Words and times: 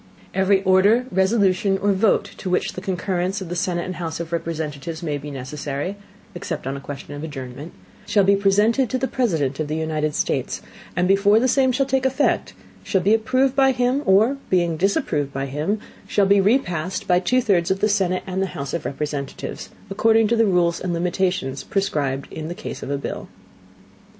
Every 0.33 0.63
Order, 0.63 1.05
Resolution, 1.11 1.77
or 1.77 1.91
Vote 1.93 2.31
to 2.37 2.49
which 2.49 2.73
the 2.73 2.81
Concurrence 2.81 3.39
of 3.39 3.49
the 3.49 3.55
Senate 3.55 3.85
and 3.85 3.97
House 3.97 4.19
of 4.19 4.31
Representatives 4.31 5.03
may 5.03 5.19
be 5.19 5.29
necessary 5.29 5.95
(except 6.33 6.65
on 6.65 6.75
a 6.75 6.79
question 6.79 7.13
of 7.13 7.23
Adjournment) 7.23 7.71
shall 8.07 8.23
be 8.23 8.35
presented 8.35 8.89
to 8.89 8.97
the 8.97 9.07
President 9.07 9.59
of 9.59 9.67
the 9.67 9.75
United 9.75 10.15
States; 10.15 10.63
and 10.95 11.07
before 11.07 11.39
the 11.39 11.47
Same 11.47 11.71
shall 11.71 11.85
take 11.85 12.03
Effect, 12.07 12.55
shall 12.83 13.01
be 13.01 13.13
approved 13.13 13.55
by 13.55 13.73
him, 13.73 14.01
or 14.07 14.37
being 14.49 14.75
disapproved 14.75 15.31
by 15.31 15.45
him, 15.45 15.79
shall 16.07 16.25
be 16.25 16.41
repassed 16.41 17.07
by 17.07 17.19
two 17.19 17.39
thirds 17.39 17.69
of 17.69 17.79
the 17.79 17.87
Senate 17.87 18.23
and 18.25 18.43
House 18.43 18.73
of 18.73 18.85
Representatives, 18.85 19.69
according 19.91 20.27
to 20.27 20.35
the 20.35 20.47
Rules 20.47 20.79
and 20.81 20.93
Limitations 20.93 21.61
prescribed 21.63 22.27
in 22.33 22.47
the 22.47 22.55
Case 22.55 22.81
of 22.81 22.89
a 22.89 22.97
Bill. 22.97 23.27